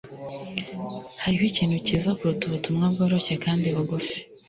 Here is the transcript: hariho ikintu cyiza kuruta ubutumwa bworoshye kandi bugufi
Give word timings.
hariho 1.23 1.43
ikintu 1.51 1.75
cyiza 1.85 2.09
kuruta 2.17 2.43
ubutumwa 2.45 2.85
bworoshye 2.93 3.33
kandi 3.45 3.67
bugufi 3.75 4.17